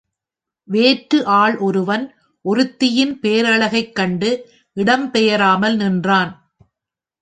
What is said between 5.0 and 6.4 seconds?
பெயராமல் நின்றான்.